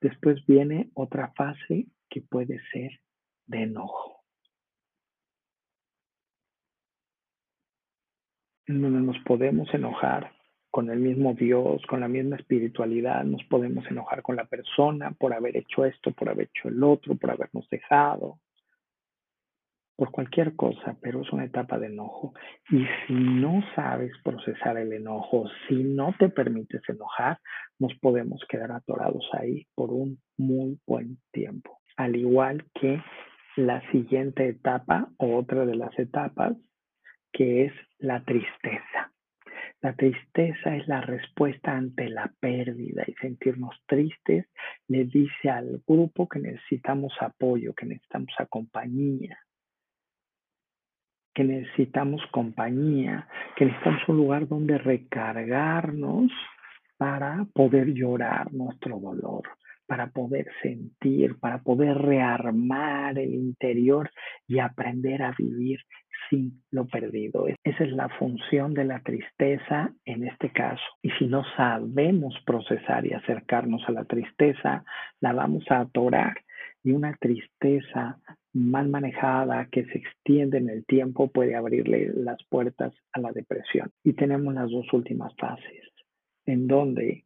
Después 0.01 0.45
viene 0.47 0.89
otra 0.95 1.33
fase 1.37 1.89
que 2.09 2.23
puede 2.23 2.61
ser 2.73 3.01
de 3.47 3.65
enojo. 3.65 4.23
donde 8.67 9.01
nos 9.01 9.19
podemos 9.25 9.73
enojar 9.75 10.33
con 10.73 10.91
el 10.91 11.01
mismo 11.01 11.35
Dios, 11.35 11.83
con 11.87 12.01
la 12.01 12.09
misma 12.09 12.37
espiritualidad, 12.37 13.23
nos 13.25 13.45
podemos 13.45 13.87
enojar 13.89 14.23
con 14.23 14.37
la 14.37 14.47
persona 14.47 15.11
por 15.13 15.35
haber 15.35 15.59
hecho 15.59 15.85
esto, 15.85 16.13
por 16.13 16.31
haber 16.31 16.49
hecho 16.49 16.69
el 16.69 16.83
otro, 16.83 17.15
por 17.15 17.31
habernos 17.31 17.69
dejado, 17.69 18.39
por 19.97 20.11
cualquier 20.11 20.57
cosa, 20.57 20.97
pero 21.03 21.21
es 21.21 21.31
una 21.31 21.45
etapa 21.45 21.79
de 21.79 21.89
enojo. 21.89 22.33
Y 22.71 22.87
si 23.07 23.13
no 23.13 23.63
sabes 23.77 24.13
procesar 24.25 24.79
el 24.79 24.95
enojo, 24.95 25.45
si 25.69 25.85
no 25.85 26.15
te 26.19 26.31
permites 26.31 26.81
enojar, 26.89 27.39
nos 27.79 27.93
podemos 27.99 28.43
quedar 28.49 28.73
atorados 28.73 29.29
ahí 29.35 29.67
por 29.75 29.91
un 29.93 30.23
muy 30.39 30.81
buen 30.87 31.19
tiempo. 31.33 31.81
Al 31.99 32.17
igual 32.17 32.65
que 32.81 32.99
la 33.57 33.83
siguiente 33.91 34.49
etapa 34.49 35.11
otra 35.19 35.67
de 35.67 35.77
las 35.77 35.97
etapas 35.99 36.57
que 37.31 37.67
es 37.67 37.73
la 37.99 38.25
tristeza. 38.25 39.13
La 39.83 39.95
tristeza 39.95 40.77
es 40.77 40.87
la 40.87 41.01
respuesta 41.01 41.73
ante 41.77 42.09
la 42.09 42.33
pérdida 42.39 43.03
y 43.05 43.15
sentirnos 43.15 43.75
tristes 43.87 44.47
le 44.87 45.05
dice 45.07 45.51
al 45.51 45.83
grupo 45.85 46.29
que 46.29 46.39
necesitamos 46.39 47.13
apoyo, 47.21 47.75
que 47.75 47.87
necesitamos 47.87 48.33
compañía, 48.49 49.37
que 51.35 51.43
necesitamos 51.43 52.23
compañía, 52.31 53.27
que 53.57 53.65
necesitamos 53.65 54.09
un 54.09 54.17
lugar 54.19 54.47
donde 54.47 54.79
recargarnos 54.79 56.31
para 56.97 57.45
poder 57.53 57.93
llorar 57.93 58.53
nuestro 58.53 59.01
dolor, 59.01 59.43
para 59.87 60.11
poder 60.11 60.47
sentir, 60.63 61.41
para 61.41 61.59
poder 61.59 61.99
rearmar 61.99 63.19
el 63.19 63.35
interior 63.35 64.09
y 64.47 64.61
aprender 64.61 65.25
a 65.25 65.35
vivir 65.37 65.81
sin 66.31 66.62
lo 66.73 66.87
perdido. 66.87 67.47
Esa 67.63 67.85
es 67.85 67.93
la 67.93 68.09
función 68.09 68.75
de 68.75 68.85
la 68.85 69.01
tristeza 69.01 69.93
en 70.05 70.27
este 70.27 70.51
caso. 70.51 70.83
Y 71.03 71.11
si 71.13 71.27
no 71.27 71.45
sabemos 71.57 72.35
procesar 72.45 73.07
y 73.07 73.13
acercarnos 73.13 73.83
a 73.87 73.93
la 73.93 74.05
tristeza, 74.05 74.85
la 75.21 75.33
vamos 75.33 75.65
a 75.71 75.81
atorar. 75.81 76.35
Y 76.83 76.91
una 76.93 77.15
tristeza 77.21 78.19
mal 78.55 78.89
manejada 78.89 79.69
que 79.71 79.85
se 79.85 79.99
extiende 79.99 80.59
en 80.59 80.69
el 80.69 80.85
tiempo 80.85 81.29
puede 81.29 81.55
abrirle 81.55 82.11
las 82.15 82.43
puertas 82.45 82.93
a 83.13 83.21
la 83.21 83.33
depresión. 83.33 83.91
Y 84.03 84.15
tenemos 84.15 84.53
las 84.55 84.71
dos 84.71 84.91
últimas 84.93 85.35
fases, 85.37 85.85
en 86.47 86.67
donde 86.67 87.25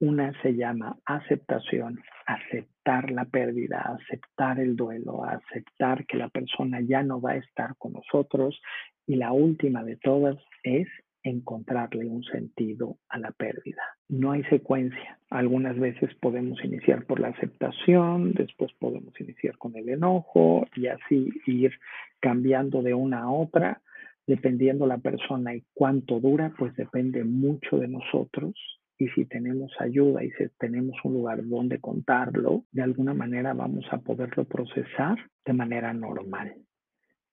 una 0.00 0.32
se 0.42 0.54
llama 0.54 0.96
aceptación, 1.04 2.00
aceptar 2.26 3.10
la 3.10 3.24
pérdida, 3.24 3.98
aceptar 3.98 4.60
el 4.60 4.76
duelo, 4.76 5.24
aceptar 5.24 6.06
que 6.06 6.16
la 6.16 6.28
persona 6.28 6.80
ya 6.80 7.02
no 7.02 7.20
va 7.20 7.32
a 7.32 7.36
estar 7.36 7.74
con 7.78 7.94
nosotros. 7.94 8.60
Y 9.06 9.16
la 9.16 9.32
última 9.32 9.82
de 9.82 9.96
todas 9.96 10.36
es 10.62 10.86
encontrarle 11.24 12.06
un 12.06 12.22
sentido 12.24 12.98
a 13.08 13.18
la 13.18 13.32
pérdida. 13.32 13.82
No 14.08 14.32
hay 14.32 14.44
secuencia. 14.44 15.18
Algunas 15.30 15.78
veces 15.78 16.14
podemos 16.20 16.64
iniciar 16.64 17.04
por 17.04 17.18
la 17.18 17.28
aceptación, 17.28 18.32
después 18.34 18.72
podemos 18.78 19.20
iniciar 19.20 19.58
con 19.58 19.76
el 19.76 19.88
enojo 19.88 20.66
y 20.76 20.86
así 20.86 21.28
ir 21.46 21.72
cambiando 22.20 22.82
de 22.82 22.94
una 22.94 23.22
a 23.22 23.30
otra. 23.30 23.82
Dependiendo 24.26 24.86
la 24.86 24.98
persona 24.98 25.54
y 25.54 25.64
cuánto 25.74 26.20
dura, 26.20 26.52
pues 26.56 26.76
depende 26.76 27.24
mucho 27.24 27.78
de 27.78 27.88
nosotros 27.88 28.77
y 28.98 29.08
si 29.10 29.24
tenemos 29.26 29.72
ayuda 29.78 30.24
y 30.24 30.30
si 30.32 30.48
tenemos 30.58 30.96
un 31.04 31.14
lugar 31.14 31.46
donde 31.46 31.80
contarlo, 31.80 32.64
de 32.72 32.82
alguna 32.82 33.14
manera 33.14 33.54
vamos 33.54 33.86
a 33.92 33.98
poderlo 33.98 34.44
procesar 34.44 35.16
de 35.44 35.52
manera 35.52 35.92
normal. 35.92 36.54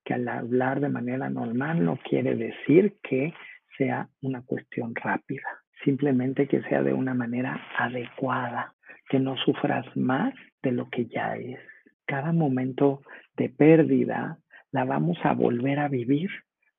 Que 0.04 0.14
al 0.14 0.28
hablar 0.28 0.80
de 0.80 0.90
manera 0.90 1.30
normal 1.30 1.84
no 1.84 1.98
quiere 1.98 2.36
decir 2.36 2.98
que 3.02 3.34
sea 3.78 4.08
una 4.22 4.44
cuestión 4.44 4.94
rápida, 4.94 5.48
simplemente 5.84 6.48
que 6.48 6.62
sea 6.64 6.84
de 6.84 6.94
una 6.94 7.16
manera 7.16 7.60
adecuada, 7.78 8.76
que 9.10 9.20
no 9.20 9.36
sufras 9.38 9.86
más 9.98 10.36
de 10.62 10.72
lo 10.72 10.90
que 10.90 11.08
ya 11.08 11.36
es. 11.36 11.60
Cada 12.06 12.32
momento 12.32 13.02
de 13.36 13.50
pérdida 13.50 14.38
la 14.72 14.86
vamos 14.86 15.18
a 15.24 15.34
volver 15.34 15.80
a 15.80 15.88
vivir 15.88 16.30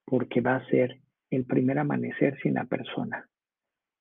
porque 0.05 0.40
va 0.40 0.57
a 0.57 0.66
ser 0.66 1.00
el 1.31 1.45
primer 1.45 1.81
amanecer 1.81 2.38
sin 2.40 2.55
la 2.55 2.64
persona, 2.64 3.26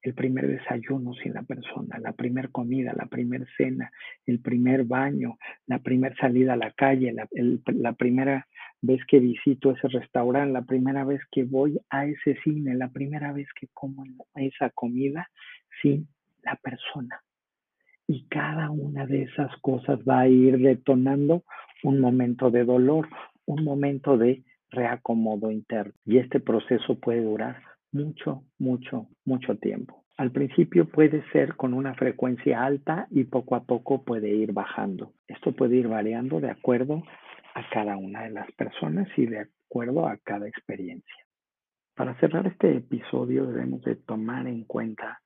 el 0.05 0.13
primer 0.13 0.47
desayuno 0.47 1.15
sin 1.15 1.33
la 1.33 1.41
persona, 1.41 1.97
la 1.97 2.12
primera 2.12 2.47
comida, 2.50 2.93
la 2.95 3.07
primera 3.07 3.43
cena, 3.57 3.91
el 4.27 4.39
primer 4.39 4.83
baño, 4.83 5.39
la 5.65 5.79
primera 5.79 6.15
salida 6.17 6.53
a 6.53 6.57
la 6.57 6.69
calle, 6.71 7.12
la, 7.12 7.93
primera 7.93 8.47
vez 8.83 9.01
que 9.07 9.19
visito 9.19 9.71
ese 9.71 9.88
restaurante, 9.88 10.53
la 10.53 10.62
primera 10.62 11.03
vez 11.05 11.21
que 11.31 11.43
voy 11.43 11.79
a 11.89 12.05
ese 12.05 12.38
cine, 12.43 12.75
la 12.75 12.89
primera 12.89 13.33
vez 13.33 13.47
que 13.59 13.67
como 13.74 14.03
esa 14.35 14.69
comida 14.69 15.27
sin 15.81 16.07
la 16.43 16.55
persona. 16.57 17.19
Y 18.05 18.27
cada 18.27 18.69
una 18.69 19.07
de 19.07 19.24
esas 19.24 19.57
cosas 19.62 19.97
va 20.07 20.19
a 20.19 20.27
ir 20.27 20.59
detonando 20.59 21.45
un 21.81 22.00
momento 22.00 22.51
de 22.51 22.63
dolor, 22.63 23.09
un 23.47 23.63
momento 23.63 24.19
de 24.19 24.43
reacomodo 24.69 25.50
interno. 25.50 25.93
Y 26.05 26.19
este 26.19 26.39
proceso 26.39 26.93
puede 27.00 27.24
durar 27.24 27.75
mucho, 27.95 28.43
mucho, 28.59 29.07
mucho 29.23 29.55
tiempo. 29.57 30.03
Al 30.17 30.31
principio 30.31 30.87
puede 30.89 31.23
ser 31.31 31.55
con 31.55 31.73
una 31.73 31.93
frecuencia 31.95 32.63
alta 32.63 33.07
y 33.09 33.23
poco 33.23 33.55
a 33.55 33.63
poco 33.63 34.03
puede 34.03 34.29
ir 34.29 34.51
bajando. 34.53 35.13
Esto 35.27 35.53
puede 35.53 35.77
ir 35.77 35.87
variando 35.87 36.39
de 36.39 36.51
acuerdo 36.51 37.03
a 37.53 37.69
cada 37.69 37.97
una 37.97 38.23
de 38.23 38.31
las 38.31 38.51
personas 38.53 39.07
y 39.17 39.25
de 39.25 39.47
acuerdo 39.67 40.07
a 40.07 40.17
cada 40.17 40.47
experiencia. 40.47 41.15
Para 41.95 42.19
cerrar 42.19 42.47
este 42.47 42.77
episodio 42.77 43.45
debemos 43.45 43.81
de 43.83 43.95
tomar 43.95 44.47
en 44.47 44.65
cuenta 44.65 45.21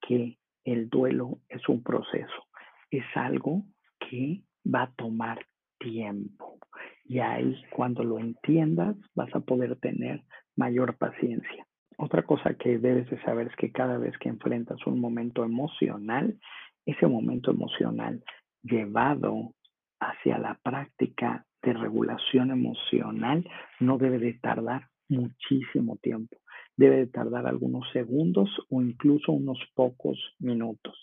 que 0.00 0.38
el 0.64 0.88
duelo 0.88 1.38
es 1.48 1.68
un 1.68 1.82
proceso, 1.82 2.46
es 2.90 3.04
algo 3.14 3.64
que 4.00 4.42
va 4.66 4.84
a 4.84 4.92
tomar 4.96 5.44
tiempo. 5.78 6.58
Y 7.04 7.20
ahí 7.20 7.62
cuando 7.70 8.02
lo 8.02 8.18
entiendas 8.18 8.96
vas 9.14 9.34
a 9.34 9.40
poder 9.40 9.76
tener 9.76 10.22
mayor 10.56 10.96
paciencia. 10.96 11.65
Otra 11.98 12.22
cosa 12.22 12.54
que 12.54 12.78
debes 12.78 13.08
de 13.10 13.20
saber 13.22 13.46
es 13.48 13.56
que 13.56 13.72
cada 13.72 13.96
vez 13.96 14.16
que 14.18 14.28
enfrentas 14.28 14.86
un 14.86 15.00
momento 15.00 15.44
emocional, 15.44 16.38
ese 16.84 17.06
momento 17.06 17.50
emocional 17.50 18.22
llevado 18.62 19.54
hacia 20.00 20.38
la 20.38 20.58
práctica 20.62 21.46
de 21.62 21.72
regulación 21.72 22.50
emocional 22.50 23.48
no 23.80 23.98
debe 23.98 24.18
de 24.18 24.34
tardar 24.34 24.88
muchísimo 25.08 25.96
tiempo. 25.96 26.36
Debe 26.76 26.96
de 26.96 27.06
tardar 27.06 27.46
algunos 27.46 27.90
segundos 27.92 28.50
o 28.68 28.82
incluso 28.82 29.32
unos 29.32 29.58
pocos 29.74 30.18
minutos. 30.38 30.94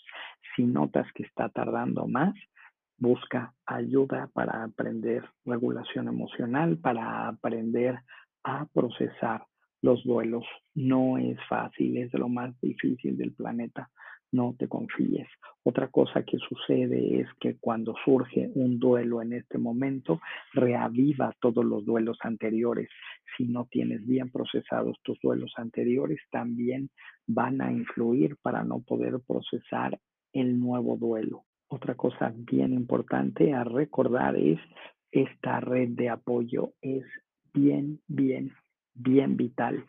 Si 0.54 0.64
notas 0.64 1.10
que 1.12 1.24
está 1.24 1.48
tardando 1.48 2.06
más, 2.06 2.34
busca 2.96 3.52
ayuda 3.66 4.30
para 4.32 4.62
aprender 4.62 5.24
regulación 5.44 6.06
emocional, 6.06 6.78
para 6.78 7.26
aprender 7.28 7.98
a 8.44 8.66
procesar 8.72 9.44
los 9.84 10.02
duelos. 10.02 10.46
No 10.74 11.18
es 11.18 11.36
fácil, 11.46 11.98
es 11.98 12.10
de 12.10 12.18
lo 12.18 12.30
más 12.30 12.58
difícil 12.62 13.18
del 13.18 13.32
planeta. 13.32 13.90
No 14.32 14.56
te 14.58 14.66
confíes. 14.66 15.28
Otra 15.62 15.88
cosa 15.88 16.22
que 16.24 16.38
sucede 16.38 17.20
es 17.20 17.28
que 17.38 17.56
cuando 17.58 17.94
surge 18.02 18.50
un 18.54 18.78
duelo 18.78 19.20
en 19.20 19.34
este 19.34 19.58
momento, 19.58 20.20
reaviva 20.54 21.36
todos 21.38 21.64
los 21.64 21.84
duelos 21.84 22.16
anteriores. 22.22 22.88
Si 23.36 23.44
no 23.44 23.66
tienes 23.70 24.06
bien 24.06 24.30
procesados 24.30 24.96
tus 25.02 25.20
duelos 25.20 25.52
anteriores, 25.58 26.18
también 26.30 26.88
van 27.26 27.60
a 27.60 27.70
influir 27.70 28.38
para 28.40 28.64
no 28.64 28.80
poder 28.80 29.20
procesar 29.26 30.00
el 30.32 30.58
nuevo 30.58 30.96
duelo. 30.96 31.44
Otra 31.68 31.94
cosa 31.94 32.32
bien 32.34 32.72
importante 32.72 33.52
a 33.52 33.64
recordar 33.64 34.34
es 34.36 34.58
esta 35.12 35.60
red 35.60 35.90
de 35.90 36.08
apoyo 36.08 36.72
es 36.80 37.04
bien, 37.52 38.00
bien 38.08 38.50
bien 38.94 39.36
vital. 39.36 39.84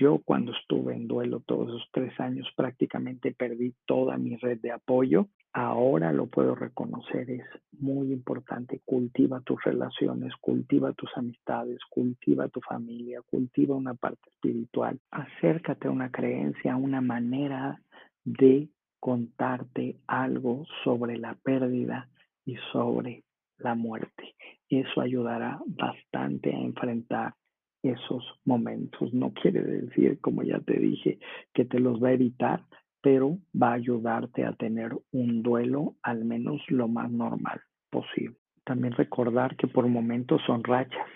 Yo 0.00 0.20
cuando 0.24 0.52
estuve 0.52 0.94
en 0.94 1.06
duelo 1.06 1.40
todos 1.40 1.68
esos 1.68 1.88
tres 1.92 2.18
años 2.18 2.48
prácticamente 2.56 3.32
perdí 3.32 3.74
toda 3.86 4.16
mi 4.16 4.36
red 4.36 4.58
de 4.60 4.72
apoyo. 4.72 5.28
Ahora 5.52 6.12
lo 6.12 6.26
puedo 6.26 6.54
reconocer, 6.54 7.30
es 7.30 7.46
muy 7.78 8.12
importante. 8.12 8.80
Cultiva 8.84 9.40
tus 9.40 9.62
relaciones, 9.62 10.34
cultiva 10.40 10.92
tus 10.92 11.10
amistades, 11.16 11.78
cultiva 11.88 12.48
tu 12.48 12.60
familia, 12.60 13.22
cultiva 13.22 13.76
una 13.76 13.94
parte 13.94 14.30
espiritual. 14.30 14.98
Acércate 15.10 15.88
a 15.88 15.92
una 15.92 16.10
creencia, 16.10 16.72
a 16.72 16.76
una 16.76 17.00
manera 17.00 17.80
de 18.24 18.68
contarte 19.00 19.96
algo 20.06 20.66
sobre 20.82 21.18
la 21.18 21.34
pérdida 21.34 22.08
y 22.44 22.56
sobre 22.72 23.22
la 23.58 23.74
muerte. 23.74 24.34
Eso 24.68 25.00
ayudará 25.00 25.60
bastante 25.66 26.52
a 26.54 26.58
enfrentar 26.58 27.34
esos 27.82 28.24
momentos. 28.44 29.12
No 29.12 29.32
quiere 29.32 29.62
decir, 29.62 30.20
como 30.20 30.42
ya 30.42 30.60
te 30.60 30.78
dije, 30.78 31.18
que 31.52 31.64
te 31.64 31.78
los 31.78 32.02
va 32.02 32.08
a 32.08 32.12
evitar, 32.12 32.64
pero 33.00 33.38
va 33.60 33.70
a 33.70 33.74
ayudarte 33.74 34.44
a 34.44 34.52
tener 34.52 34.92
un 35.12 35.42
duelo 35.42 35.94
al 36.02 36.24
menos 36.24 36.60
lo 36.68 36.88
más 36.88 37.10
normal 37.10 37.60
posible. 37.90 38.36
También 38.64 38.92
recordar 38.94 39.56
que 39.56 39.66
por 39.66 39.86
momentos 39.86 40.42
son 40.46 40.62
rachas, 40.62 41.06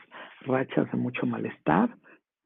rachas 0.46 0.90
de 0.90 0.98
mucho 0.98 1.26
malestar 1.26 1.90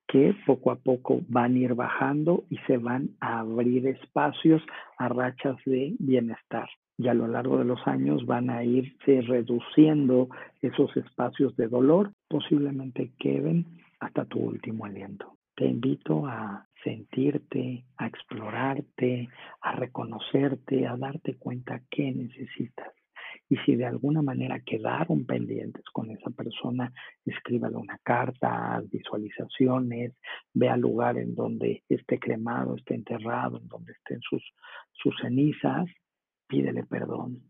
que 0.08 0.34
poco 0.46 0.70
a 0.70 0.76
poco 0.76 1.20
van 1.28 1.54
a 1.54 1.58
ir 1.58 1.74
bajando 1.74 2.44
y 2.48 2.58
se 2.66 2.78
van 2.78 3.10
a 3.20 3.40
abrir 3.40 3.86
espacios 3.88 4.62
a 4.98 5.08
rachas 5.08 5.56
de 5.64 5.94
bienestar. 5.98 6.68
Y 6.98 7.08
a 7.08 7.14
lo 7.14 7.26
largo 7.26 7.58
de 7.58 7.64
los 7.64 7.86
años 7.86 8.24
van 8.24 8.48
a 8.48 8.64
irse 8.64 9.20
reduciendo 9.22 10.28
esos 10.62 10.96
espacios 10.96 11.56
de 11.56 11.68
dolor, 11.68 12.12
posiblemente 12.28 13.12
queden 13.18 13.66
hasta 14.06 14.24
tu 14.24 14.38
último 14.38 14.84
aliento. 14.84 15.36
Te 15.56 15.66
invito 15.66 16.26
a 16.26 16.66
sentirte, 16.84 17.84
a 17.96 18.06
explorarte, 18.06 19.28
a 19.60 19.72
reconocerte, 19.72 20.86
a 20.86 20.96
darte 20.96 21.36
cuenta 21.36 21.82
qué 21.90 22.12
necesitas. 22.12 22.92
Y 23.48 23.56
si 23.58 23.76
de 23.76 23.86
alguna 23.86 24.22
manera 24.22 24.60
quedaron 24.60 25.24
pendientes 25.24 25.84
con 25.92 26.10
esa 26.10 26.30
persona, 26.30 26.92
escríbale 27.24 27.76
una 27.76 27.98
carta, 28.02 28.82
visualizaciones, 28.90 30.14
ve 30.52 30.68
al 30.68 30.80
lugar 30.80 31.16
en 31.16 31.34
donde 31.34 31.82
esté 31.88 32.18
cremado, 32.18 32.76
esté 32.76 32.94
enterrado, 32.94 33.58
en 33.58 33.68
donde 33.68 33.92
estén 33.92 34.20
sus, 34.20 34.42
sus 34.92 35.14
cenizas, 35.20 35.86
pídele 36.48 36.84
perdón, 36.84 37.42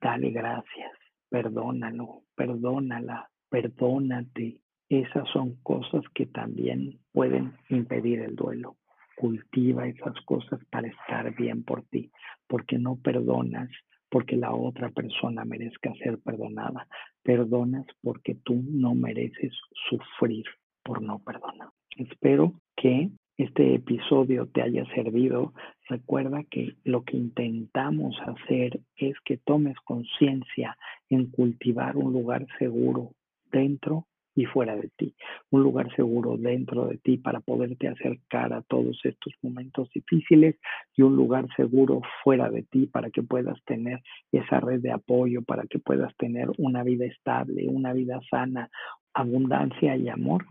dale 0.00 0.30
gracias, 0.30 0.92
perdónalo, 1.28 2.22
perdónala, 2.34 3.28
perdónate, 3.50 4.63
esas 5.00 5.28
son 5.30 5.56
cosas 5.62 6.02
que 6.14 6.26
también 6.26 6.98
pueden 7.12 7.54
impedir 7.68 8.20
el 8.20 8.36
duelo. 8.36 8.76
Cultiva 9.16 9.86
esas 9.86 10.20
cosas 10.24 10.60
para 10.70 10.88
estar 10.88 11.34
bien 11.34 11.62
por 11.62 11.82
ti, 11.84 12.10
porque 12.48 12.78
no 12.78 12.96
perdonas 12.96 13.70
porque 14.14 14.36
la 14.36 14.54
otra 14.54 14.90
persona 14.90 15.44
merezca 15.44 15.92
ser 15.94 16.20
perdonada. 16.20 16.86
Perdonas 17.24 17.84
porque 18.00 18.36
tú 18.36 18.62
no 18.64 18.94
mereces 18.94 19.52
sufrir. 19.88 20.44
por 20.84 21.02
no 21.02 21.18
perdonar. 21.18 21.70
Espero 21.96 22.52
que 22.76 23.10
este 23.38 23.74
episodio 23.74 24.46
te 24.46 24.62
haya 24.62 24.84
servido. 24.94 25.52
Recuerda 25.88 26.44
que 26.44 26.76
lo 26.84 27.02
que 27.02 27.16
intentamos 27.16 28.14
hacer 28.20 28.80
es 28.96 29.16
que 29.24 29.38
tomes 29.38 29.76
conciencia 29.84 30.76
en 31.08 31.30
cultivar 31.30 31.96
un 31.96 32.12
lugar 32.12 32.46
seguro 32.58 33.12
dentro 33.50 34.06
y 34.34 34.46
fuera 34.46 34.74
de 34.76 34.90
ti, 34.96 35.14
un 35.50 35.62
lugar 35.62 35.94
seguro 35.94 36.36
dentro 36.36 36.86
de 36.86 36.98
ti 36.98 37.18
para 37.18 37.40
poderte 37.40 37.88
acercar 37.88 38.52
a 38.52 38.62
todos 38.62 38.98
estos 39.04 39.32
momentos 39.42 39.88
difíciles 39.90 40.56
y 40.96 41.02
un 41.02 41.14
lugar 41.16 41.46
seguro 41.56 42.00
fuera 42.22 42.50
de 42.50 42.62
ti 42.62 42.86
para 42.86 43.10
que 43.10 43.22
puedas 43.22 43.62
tener 43.64 44.02
esa 44.32 44.60
red 44.60 44.80
de 44.80 44.92
apoyo, 44.92 45.42
para 45.42 45.64
que 45.64 45.78
puedas 45.78 46.14
tener 46.16 46.48
una 46.58 46.82
vida 46.82 47.04
estable, 47.04 47.68
una 47.68 47.92
vida 47.92 48.20
sana, 48.30 48.70
abundancia 49.12 49.96
y 49.96 50.08
amor 50.08 50.44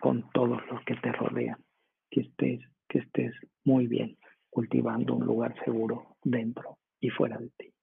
con 0.00 0.30
todos 0.32 0.60
los 0.70 0.82
que 0.84 0.94
te 0.96 1.12
rodean. 1.12 1.58
Que 2.10 2.20
estés, 2.22 2.60
que 2.88 2.98
estés 3.00 3.34
muy 3.64 3.86
bien 3.86 4.16
cultivando 4.50 5.14
un 5.14 5.26
lugar 5.26 5.54
seguro 5.64 6.16
dentro 6.22 6.78
y 7.00 7.10
fuera 7.10 7.38
de 7.38 7.50
ti. 7.58 7.74